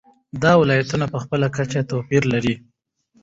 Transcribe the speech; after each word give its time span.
دا 0.43 0.51
ولایتونه 0.61 1.05
په 1.13 1.17
خپله 1.23 1.47
کچه 1.55 1.81
توپیرونه 1.89 2.29
لري. 2.33 2.55